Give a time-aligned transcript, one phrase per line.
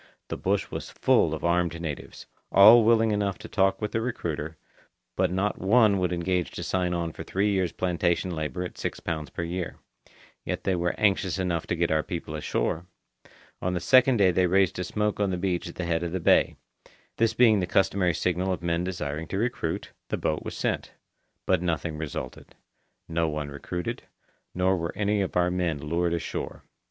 [0.29, 4.57] The bush was full of armed natives; all willing enough to talk with the recruiter,
[5.15, 8.99] but not one would engage to sign on for three years' plantation labour at six
[8.99, 9.75] pounds per year.
[10.43, 12.87] Yet they were anxious enough to get our people ashore.
[13.61, 16.13] On the second day they raised a smoke on the beach at the head of
[16.13, 16.55] the bay.
[17.17, 20.93] This being the customary signal of men desiring to recruit, the boat was sent.
[21.45, 22.55] But nothing resulted.
[23.07, 24.01] No one recruited,
[24.55, 26.63] nor were any of our men lured ashore.